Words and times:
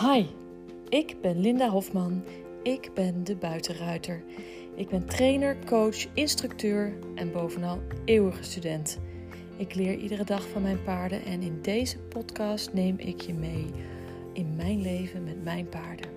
Hi, 0.00 0.26
ik 0.88 1.20
ben 1.20 1.40
Linda 1.40 1.68
Hofman. 1.68 2.24
Ik 2.62 2.94
ben 2.94 3.24
de 3.24 3.36
buitenruiter. 3.36 4.24
Ik 4.74 4.88
ben 4.88 5.06
trainer, 5.06 5.64
coach, 5.64 6.14
instructeur 6.14 6.98
en 7.14 7.32
bovenal 7.32 7.82
eeuwige 8.04 8.42
student. 8.42 8.98
Ik 9.56 9.74
leer 9.74 9.98
iedere 9.98 10.24
dag 10.24 10.48
van 10.48 10.62
mijn 10.62 10.82
paarden 10.82 11.24
en 11.24 11.42
in 11.42 11.62
deze 11.62 11.98
podcast 11.98 12.72
neem 12.72 12.98
ik 12.98 13.20
je 13.20 13.34
mee 13.34 13.70
in 14.32 14.56
mijn 14.56 14.80
leven 14.80 15.24
met 15.24 15.42
mijn 15.42 15.68
paarden. 15.68 16.10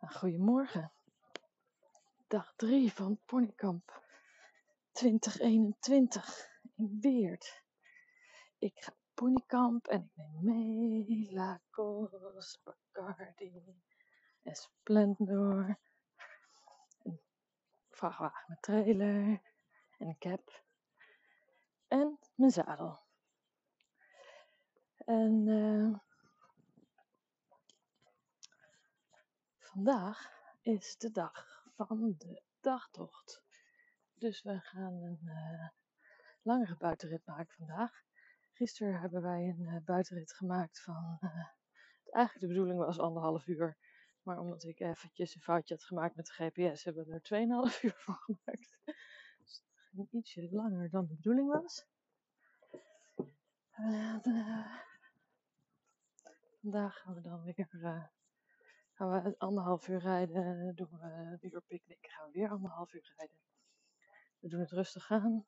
Goedemorgen. 0.00 0.92
Dag 2.28 2.52
3 2.56 2.92
van 2.92 3.18
Ponykamp 3.26 4.02
2021 4.92 6.52
in 6.76 6.98
Weert. 7.00 7.62
Ik 8.58 8.82
ga 8.82 8.94
ponykamp 9.14 9.86
en 9.86 10.02
ik 10.02 10.10
neem 10.16 10.42
mee 10.42 11.32
Lagos, 11.32 12.60
Bacardi, 12.62 13.82
Esplendor, 14.42 15.78
een 17.02 17.20
vrachtwagen 17.90 18.44
met 18.46 18.62
trailer 18.62 19.42
en 19.98 20.06
een 20.06 20.18
cap 20.18 20.62
en 21.88 22.18
mijn 22.34 22.50
zadel. 22.50 23.02
En 24.96 25.46
uh, 25.46 25.98
vandaag 29.58 30.30
is 30.62 30.96
de 30.96 31.10
dag 31.10 31.64
van 31.76 32.14
de 32.18 32.42
dagtocht. 32.60 33.42
Dus 34.14 34.42
we 34.42 34.60
gaan 34.60 34.92
een 34.92 35.20
uh, 35.24 35.68
langere 36.44 36.76
buitenrit 36.76 37.26
maken 37.26 37.54
vandaag. 37.54 38.02
Gisteren 38.52 39.00
hebben 39.00 39.22
wij 39.22 39.42
een 39.48 39.60
uh, 39.60 39.76
buitenrit 39.84 40.32
gemaakt 40.32 40.82
van. 40.82 41.18
Uh, 41.20 41.46
eigenlijk 42.10 42.40
de 42.40 42.46
bedoeling 42.46 42.78
was 42.78 42.98
anderhalf 42.98 43.46
uur. 43.46 43.76
Maar 44.22 44.38
omdat 44.38 44.64
ik 44.64 44.80
eventjes 44.80 45.34
een 45.34 45.40
foutje 45.40 45.74
had 45.74 45.84
gemaakt 45.84 46.16
met 46.16 46.26
de 46.26 46.32
GPS, 46.32 46.84
hebben 46.84 47.06
we 47.06 47.12
er 47.12 47.70
2,5 47.72 47.80
uur 47.84 47.94
van 47.96 48.14
gemaakt. 48.14 48.78
Dus 49.44 49.62
ietsje 50.10 50.48
langer 50.50 50.90
dan 50.90 51.06
de 51.06 51.14
bedoeling 51.14 51.48
was. 51.48 51.86
Uh, 53.80 54.16
vandaag 56.60 56.98
gaan 57.00 57.14
we 57.14 57.20
dan 57.20 57.42
weer. 57.42 57.68
gaan 58.92 59.22
we 59.22 59.38
anderhalf 59.38 59.88
uur 59.88 59.98
rijden. 59.98 60.74
Doen 60.74 60.88
we 60.90 61.06
een 61.06 61.38
uur 61.40 61.62
picknick. 61.62 62.06
Gaan 62.10 62.26
we 62.26 62.32
weer 62.32 62.50
anderhalf 62.50 62.92
uur 62.92 63.14
rijden. 63.16 63.36
We 64.38 64.48
doen 64.48 64.60
het 64.60 64.70
rustig 64.70 65.10
aan. 65.10 65.46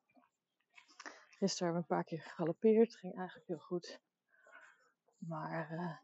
Gisteren 1.39 1.73
hebben 1.73 1.87
we 1.89 1.95
een 1.95 2.03
paar 2.03 2.05
keer 2.05 2.23
gegalopeerd. 2.23 2.97
Ging 2.97 3.17
eigenlijk 3.17 3.47
heel 3.47 3.59
goed. 3.59 4.01
Maar 5.19 5.73
uh, 5.73 5.97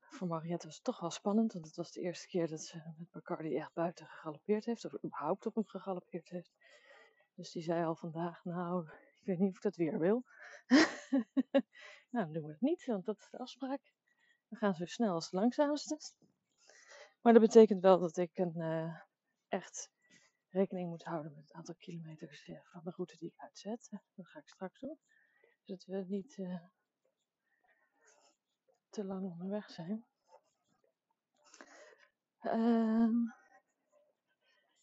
voor 0.00 0.28
Mariette 0.28 0.66
was 0.66 0.74
het 0.74 0.84
toch 0.84 1.00
wel 1.00 1.10
spannend. 1.10 1.52
Want 1.52 1.66
het 1.66 1.76
was 1.76 1.92
de 1.92 2.00
eerste 2.00 2.26
keer 2.26 2.48
dat 2.48 2.60
ze 2.60 2.76
met 2.98 3.10
Bacardi 3.10 3.56
echt 3.56 3.72
buiten 3.72 4.06
gegalopeerd 4.06 4.64
heeft. 4.64 4.84
Of 4.84 5.04
überhaupt 5.04 5.46
op 5.46 5.54
hem 5.54 5.66
gegalopeerd 5.66 6.28
heeft. 6.28 6.52
Dus 7.34 7.52
die 7.52 7.62
zei 7.62 7.84
al 7.84 7.96
vandaag, 7.96 8.44
nou, 8.44 8.86
ik 9.20 9.26
weet 9.26 9.38
niet 9.38 9.50
of 9.50 9.56
ik 9.56 9.62
dat 9.62 9.76
weer 9.76 9.98
wil. 9.98 10.24
nou, 12.10 12.24
dan 12.24 12.32
doen 12.32 12.44
we 12.44 12.50
het 12.50 12.60
niet, 12.60 12.86
want 12.86 13.04
dat 13.04 13.18
is 13.18 13.28
de 13.30 13.38
afspraak. 13.38 13.92
We 14.48 14.56
gaan 14.56 14.74
zo 14.74 14.84
snel 14.84 15.14
als 15.14 15.24
het 15.24 15.32
langzaamste. 15.32 15.98
Maar 17.20 17.32
dat 17.32 17.42
betekent 17.42 17.82
wel 17.82 17.98
dat 17.98 18.16
ik 18.16 18.38
een 18.38 18.54
uh, 18.56 19.00
echt 19.48 19.90
rekening 20.50 20.88
moet 20.88 21.04
houden 21.04 21.32
met 21.32 21.42
het 21.42 21.52
aantal 21.52 21.74
kilometers 21.74 22.44
ja, 22.44 22.62
van 22.64 22.84
de 22.84 22.90
route 22.90 23.16
die 23.16 23.28
ik 23.28 23.40
uitzet. 23.40 23.88
Dat 24.14 24.28
ga 24.28 24.38
ik 24.38 24.48
straks 24.48 24.80
doen. 24.80 24.98
Zodat 25.62 25.84
we 25.84 26.04
niet 26.08 26.36
uh, 26.36 26.60
te 28.88 29.04
lang 29.04 29.30
onderweg 29.30 29.70
zijn. 29.70 30.04
Uh, 32.42 33.32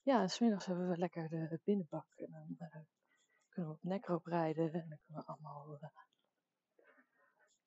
ja, 0.02 0.28
smiddags 0.28 0.66
hebben 0.66 0.90
we 0.90 0.98
lekker 0.98 1.30
de 1.30 1.60
binnenbak. 1.64 2.14
En 2.16 2.32
dan 2.32 2.86
kunnen 3.50 3.72
we 3.72 3.78
op 3.78 3.84
nekroop 3.84 4.26
rijden. 4.26 4.74
En 4.74 4.90
dan 4.90 5.00
kunnen 5.06 5.24
we 5.24 5.32
allemaal 5.32 5.78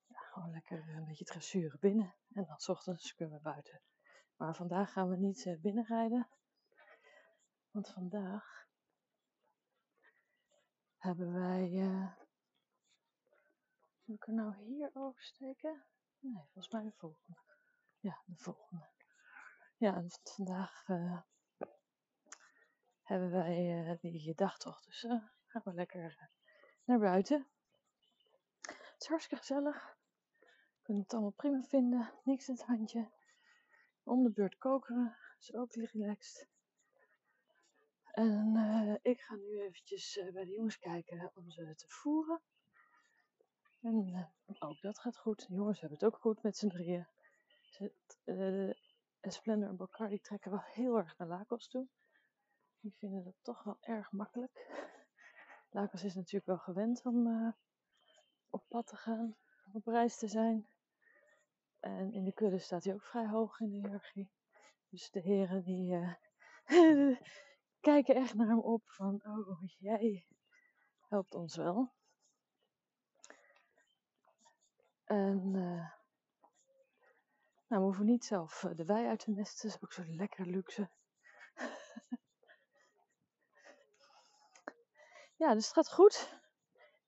ja, 0.07 0.21
gewoon 0.21 0.51
lekker 0.51 0.89
een 0.89 1.05
beetje 1.05 1.25
dressuren 1.25 1.79
binnen. 1.81 2.15
En 2.33 2.45
dan 2.45 2.59
s 2.59 2.69
ochtends 2.69 3.15
kunnen 3.15 3.37
we 3.37 3.43
buiten. 3.43 3.81
Maar 4.37 4.55
vandaag 4.55 4.93
gaan 4.93 5.09
we 5.09 5.17
niet 5.17 5.57
binnen 5.61 5.85
rijden. 5.85 6.29
Want 7.71 7.89
vandaag 7.89 8.67
hebben 10.97 11.33
wij. 11.33 11.71
Uh, 11.71 12.13
moet 14.05 14.17
ik 14.17 14.27
er 14.27 14.35
nou 14.35 14.57
hier 14.57 14.91
oversteken? 14.93 15.85
Nee, 16.19 16.43
volgens 16.53 16.69
mij 16.69 16.83
de 16.83 16.93
volgende. 16.93 17.39
Ja, 17.99 18.23
de 18.27 18.37
volgende. 18.37 18.89
Ja, 19.77 20.03
vandaag 20.23 20.89
uh, 20.89 21.21
hebben 23.03 23.31
wij 23.31 23.85
uh, 23.93 24.01
die 24.01 24.35
dagtocht. 24.35 24.85
Dus 24.85 25.03
uh, 25.03 25.25
gaan 25.47 25.63
we 25.65 25.73
lekker 25.73 26.31
naar 26.85 26.99
buiten. 26.99 27.47
Het 28.61 28.97
is 28.99 29.07
hartstikke 29.07 29.45
gezellig. 29.45 29.97
We 30.39 30.83
kunnen 30.83 31.03
het 31.03 31.13
allemaal 31.13 31.31
prima 31.31 31.63
vinden. 31.63 32.13
Niks 32.25 32.49
in 32.49 32.55
het 32.55 32.65
handje. 32.65 33.11
Om 34.03 34.23
de 34.23 34.31
beurt 34.31 34.59
koken. 34.59 35.17
Is 35.39 35.55
ook 35.55 35.73
relaxed. 35.73 36.49
En 38.11 38.55
uh, 38.57 38.95
ik 39.03 39.21
ga 39.21 39.35
nu 39.35 39.61
eventjes 39.61 40.17
uh, 40.17 40.33
bij 40.33 40.45
de 40.45 40.51
jongens 40.51 40.79
kijken 40.79 41.31
om 41.35 41.51
ze 41.51 41.75
te 41.75 41.89
voeren. 41.89 42.43
En 43.81 44.09
uh, 44.47 44.59
ook 44.59 44.81
dat 44.81 44.99
gaat 44.99 45.19
goed. 45.19 45.49
De 45.49 45.55
jongens 45.55 45.81
hebben 45.81 45.99
het 45.99 46.07
ook 46.07 46.21
goed 46.21 46.43
met 46.43 46.57
z'n 46.57 46.69
drieën. 46.69 47.07
De 48.25 48.77
Esplendor 49.21 49.69
en 49.69 49.77
Bacardi 49.77 50.21
trekken 50.21 50.51
wel 50.51 50.63
heel 50.63 50.97
erg 50.97 51.19
naar 51.19 51.29
Lagos 51.29 51.69
toe. 51.69 51.89
Die 52.81 52.95
vinden 52.97 53.25
dat 53.25 53.35
toch 53.43 53.63
wel 53.63 53.77
erg 53.81 54.13
makkelijk. 54.13 54.67
Lagos 55.71 56.05
is 56.05 56.15
natuurlijk 56.15 56.47
wel 56.47 56.59
gewend 56.59 57.05
om 57.05 57.27
op 58.51 58.65
pad 58.69 58.87
te 58.87 58.97
gaan, 58.97 59.37
op 59.73 59.87
reis 59.87 60.19
te 60.19 60.29
zijn. 60.29 60.69
En 61.81 62.13
in 62.13 62.25
de 62.25 62.33
kudde 62.33 62.59
staat 62.59 62.85
hij 62.85 62.95
ook 62.95 63.05
vrij 63.05 63.27
hoog 63.27 63.61
in 63.61 63.71
de 63.71 63.77
hiërarchie. 63.77 64.31
Dus 64.89 65.11
de 65.11 65.21
heren 65.21 65.63
die 65.63 66.17
kijken 67.81 68.15
echt 68.15 68.35
naar 68.35 68.47
hem 68.47 68.61
op 68.61 68.83
van, 68.85 69.21
oh 69.25 69.63
jij 69.79 70.27
helpt 71.09 71.35
ons 71.35 71.57
wel. 71.57 71.93
En 75.05 75.55
uh, 75.55 75.91
nou, 77.69 77.83
we 77.83 77.89
hoeven 77.89 78.07
niet 78.07 78.25
zelf 78.25 78.67
de 78.75 78.85
wei 78.85 79.07
uit 79.07 79.19
te 79.19 79.31
nesten, 79.31 79.69
dat 79.69 79.77
is 79.77 79.83
ook 79.83 79.93
zo 79.93 80.15
lekker 80.15 80.47
luxe. 80.47 80.91
ja, 85.43 85.55
dus 85.55 85.65
het 85.65 85.75
gaat 85.75 85.93
goed. 85.93 86.39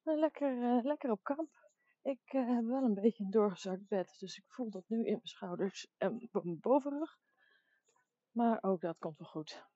Lekker, 0.02 0.56
uh, 0.56 0.84
lekker 0.84 1.10
op 1.10 1.22
kamp. 1.22 1.70
Ik 2.02 2.20
heb 2.24 2.64
wel 2.64 2.82
een 2.82 2.94
beetje 2.94 3.24
een 3.24 3.30
doorgezakt 3.30 3.88
bed, 3.88 4.16
dus 4.18 4.36
ik 4.36 4.44
voel 4.46 4.70
dat 4.70 4.88
nu 4.88 4.96
in 4.96 5.12
mijn 5.12 5.20
schouders 5.22 5.88
en 5.96 6.28
mijn 6.30 6.60
bovenrug. 6.60 7.18
Maar 8.30 8.62
ook 8.62 8.80
dat 8.80 8.98
komt 8.98 9.18
wel 9.18 9.28
goed. 9.28 9.70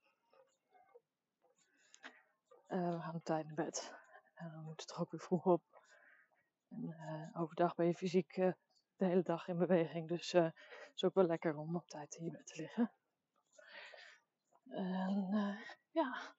Uh, 2.68 2.90
we 2.90 3.00
gaan 3.00 3.14
op 3.14 3.24
tijd 3.24 3.46
naar 3.46 3.54
bed. 3.54 3.94
En 4.34 4.50
dan 4.50 4.64
moet 4.64 4.80
het 4.80 4.88
toch 4.88 5.00
ook 5.00 5.10
weer 5.10 5.20
vroeg 5.20 5.44
op. 5.44 5.62
En 6.68 6.84
uh, 6.84 7.40
overdag 7.40 7.74
ben 7.74 7.86
je 7.86 7.94
fysiek 7.94 8.36
uh, 8.36 8.52
de 8.96 9.04
hele 9.04 9.22
dag 9.22 9.48
in 9.48 9.58
beweging. 9.58 10.08
Dus 10.08 10.32
het 10.32 10.54
is 10.94 11.04
ook 11.04 11.14
wel 11.14 11.26
lekker 11.26 11.56
om 11.56 11.76
op 11.76 11.88
tijd 11.88 12.14
in 12.14 12.40
te 12.44 12.56
liggen. 12.56 12.92
En 14.68 15.28
ja, 15.90 16.34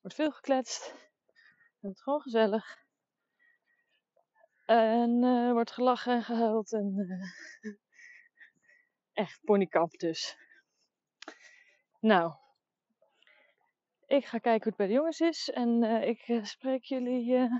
wordt 0.00 0.16
veel 0.16 0.32
gekletst. 0.32 0.94
En 1.80 1.88
het 1.88 2.02
gewoon 2.02 2.20
gezellig. 2.20 2.84
En 4.66 5.20
wordt 5.52 5.70
gelachen 5.70 6.12
en 6.14 6.22
gehuild. 6.22 6.72
En 6.72 7.20
echt 9.12 9.40
ponykamp 9.44 9.98
dus. 9.98 10.36
Nou, 12.00 12.34
ik 14.06 14.24
ga 14.24 14.38
kijken 14.38 14.62
hoe 14.62 14.68
het 14.68 14.76
bij 14.76 14.86
de 14.86 14.92
jongens 14.92 15.20
is. 15.20 15.50
En 15.50 15.82
uh, 15.82 16.08
ik 16.08 16.28
uh, 16.28 16.44
spreek 16.44 16.82
jullie 16.82 17.32
uh, 17.32 17.52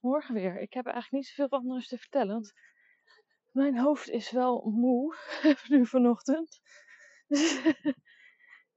morgen 0.00 0.34
weer. 0.34 0.60
Ik 0.60 0.72
heb 0.72 0.86
eigenlijk 0.86 1.24
niet 1.24 1.34
zoveel 1.34 1.58
anders 1.58 1.88
te 1.88 1.98
vertellen. 1.98 2.32
Want 2.32 2.54
mijn 3.50 3.78
hoofd 3.78 4.08
is 4.08 4.30
wel 4.30 4.70
moe. 4.70 5.16
nu 5.68 5.86
vanochtend. 5.86 6.60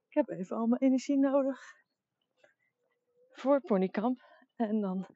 Ik 0.10 0.26
heb 0.26 0.30
even 0.30 0.58
al 0.58 0.68
mijn 0.68 0.82
energie 0.82 1.18
nodig. 1.18 1.62
Voor 3.32 3.54
het 3.54 3.66
ponykamp. 3.66 4.22
En 4.56 4.82
dan 4.82 5.08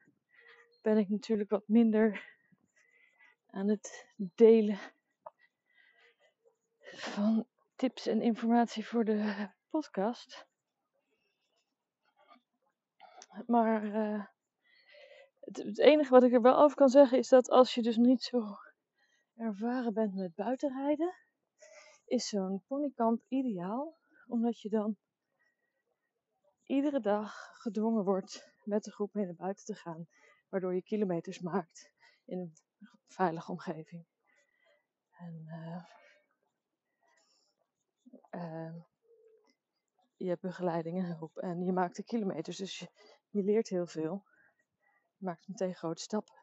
ben 0.82 0.98
ik 0.98 1.08
natuurlijk 1.08 1.50
wat 1.50 1.68
minder 1.68 2.36
aan 3.46 3.68
het 3.68 4.14
delen 4.16 4.78
van 6.80 7.46
tips 7.76 8.06
en 8.06 8.22
informatie 8.22 8.86
voor 8.86 9.04
de 9.04 9.48
podcast. 9.70 10.51
Maar 13.46 13.84
uh, 13.84 14.24
Het, 15.42 15.56
het 15.56 15.78
enige 15.78 16.10
wat 16.10 16.22
ik 16.22 16.32
er 16.32 16.42
wel 16.42 16.56
over 16.56 16.76
kan 16.76 16.88
zeggen 16.88 17.18
is 17.18 17.28
dat 17.28 17.48
als 17.50 17.74
je 17.74 17.82
dus 17.82 17.96
niet 17.96 18.22
zo 18.22 18.56
ervaren 19.36 19.94
bent 19.94 20.14
met 20.14 20.34
buitenrijden, 20.34 21.14
is 22.04 22.28
zo'n 22.28 22.62
ponykamp 22.66 23.22
ideaal. 23.28 23.98
Omdat 24.26 24.60
je 24.60 24.68
dan 24.68 24.96
iedere 26.62 27.00
dag 27.00 27.50
gedwongen 27.52 28.04
wordt 28.04 28.52
met 28.64 28.84
de 28.84 28.90
groep 28.90 29.14
mee 29.14 29.24
naar 29.24 29.34
buiten 29.34 29.64
te 29.64 29.74
gaan. 29.74 30.06
Waardoor 30.48 30.74
je 30.74 30.82
kilometers 30.82 31.40
maakt 31.40 31.92
in 32.24 32.38
een 32.38 32.52
veilige 33.06 33.50
omgeving. 33.50 34.06
En 35.10 35.44
uh, 35.46 35.84
uh, 38.30 38.74
je 40.16 40.28
hebt 40.28 40.40
begeleiding 40.40 40.98
en 40.98 41.16
hulp 41.16 41.36
en 41.36 41.64
je 41.64 41.72
maakt 41.72 41.96
de 41.96 42.04
kilometers. 42.04 42.56
Dus 42.56 42.78
je, 42.78 42.88
je 43.32 43.42
leert 43.42 43.68
heel 43.68 43.86
veel. 43.86 44.24
Je 45.16 45.24
maakt 45.24 45.48
meteen 45.48 45.74
grote 45.74 46.02
stappen. 46.02 46.34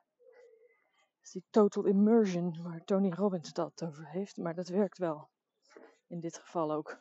Is 1.22 1.32
die 1.32 1.46
total 1.50 1.86
immersion 1.86 2.64
waar 2.64 2.84
Tony 2.84 3.10
Robbins 3.10 3.48
het 3.48 3.60
altijd 3.60 3.90
over 3.90 4.10
heeft. 4.10 4.38
Maar 4.38 4.56
dat 4.56 4.68
werkt 4.68 4.98
wel. 4.98 5.30
In 6.08 6.20
dit 6.20 6.38
geval 6.38 6.72
ook. 6.72 6.98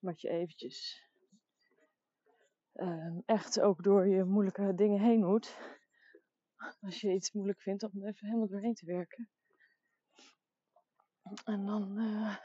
Omdat 0.00 0.20
je 0.20 0.28
eventjes 0.28 1.08
uh, 2.74 3.18
echt 3.24 3.60
ook 3.60 3.82
door 3.82 4.06
je 4.06 4.24
moeilijke 4.24 4.74
dingen 4.74 5.00
heen 5.00 5.24
moet. 5.24 5.56
Als 6.80 7.00
je 7.00 7.12
iets 7.12 7.32
moeilijk 7.32 7.60
vindt, 7.60 7.82
om 7.82 7.90
even 8.04 8.26
helemaal 8.26 8.48
doorheen 8.48 8.74
te 8.74 8.86
werken. 8.86 9.28
En 11.44 11.66
dan, 11.66 11.98
uh, 11.98 12.36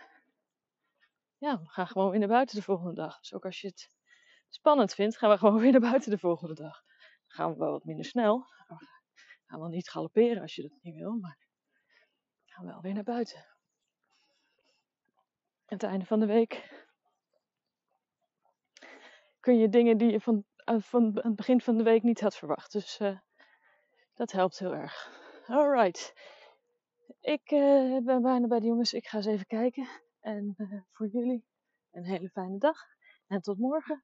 ja, 1.37 1.59
we 1.59 1.67
gaan 1.67 1.87
gewoon 1.87 2.09
weer 2.09 2.19
naar 2.19 2.27
buiten 2.27 2.55
de 2.55 2.61
volgende 2.61 2.93
dag. 2.93 3.19
Dus 3.19 3.33
ook 3.33 3.45
als 3.45 3.61
je 3.61 3.67
het 3.67 3.98
spannend 4.49 4.93
vindt, 4.93 5.17
gaan 5.17 5.29
we 5.29 5.37
gewoon 5.37 5.59
weer 5.59 5.71
naar 5.71 5.81
buiten 5.91 6.11
de 6.11 6.17
volgende 6.17 6.53
dag. 6.53 6.83
Gaan 7.27 7.51
we 7.51 7.57
wel 7.57 7.71
wat 7.71 7.83
minder 7.83 8.05
snel. 8.05 8.45
We 8.67 9.55
gaan 9.55 9.59
wel 9.59 9.69
niet 9.69 9.89
galopperen 9.89 10.41
als 10.41 10.55
je 10.55 10.61
dat 10.61 10.81
niet 10.81 10.95
wil, 10.95 11.13
maar 11.13 11.37
we 12.45 12.51
gaan 12.51 12.65
wel 12.65 12.81
weer 12.81 12.93
naar 12.93 13.03
buiten. 13.03 13.37
Aan 15.65 15.77
het 15.77 15.83
einde 15.83 16.05
van 16.05 16.19
de 16.19 16.25
week 16.25 16.69
kun 19.39 19.57
je 19.57 19.69
dingen 19.69 19.97
die 19.97 20.11
je 20.11 20.21
van, 20.21 20.45
uh, 20.65 20.79
van 20.79 21.19
het 21.21 21.35
begin 21.35 21.61
van 21.61 21.77
de 21.77 21.83
week 21.83 22.03
niet 22.03 22.21
had 22.21 22.35
verwacht. 22.35 22.71
Dus 22.71 22.99
uh, 22.99 23.19
dat 24.13 24.31
helpt 24.31 24.59
heel 24.59 24.73
erg. 24.73 25.09
Alright. 25.47 26.13
Ik 27.19 27.51
uh, 27.51 27.97
ben 27.97 28.21
bijna 28.21 28.47
bij 28.47 28.59
de 28.59 28.65
jongens. 28.65 28.93
Ik 28.93 29.07
ga 29.07 29.17
eens 29.17 29.25
even 29.25 29.45
kijken. 29.45 29.87
En 30.19 30.55
voor 30.91 31.07
jullie 31.07 31.45
een 31.91 32.05
hele 32.05 32.29
fijne 32.29 32.57
dag. 32.57 32.77
En 33.27 33.41
tot 33.41 33.57
morgen. 33.57 34.03